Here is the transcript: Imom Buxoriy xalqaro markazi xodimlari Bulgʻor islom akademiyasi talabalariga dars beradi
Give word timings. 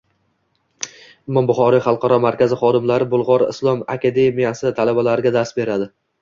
Imom 1.31 1.49
Buxoriy 1.51 1.83
xalqaro 1.87 2.17
markazi 2.23 2.57
xodimlari 2.61 3.07
Bulgʻor 3.11 3.45
islom 3.49 3.85
akademiyasi 3.97 4.73
talabalariga 4.81 5.35
dars 5.39 5.55
beradi 5.61 5.91